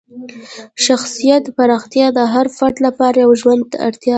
[0.85, 4.09] شخصیت پراختیا د هر فرد لپاره یوه ژوندۍ اړتیا ده.